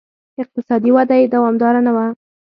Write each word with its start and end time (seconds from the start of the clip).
اقتصادي 0.41 0.89
وده 0.97 1.15
یې 1.19 1.25
دوامداره 1.33 1.79
نه 1.87 1.91
وه. 1.95 2.05